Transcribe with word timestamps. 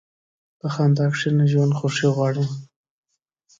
په 0.59 0.67
خندا 0.73 1.05
کښېنه، 1.13 1.45
ژوند 1.51 1.73
خوښي 1.77 2.07
غواړي. 2.15 2.45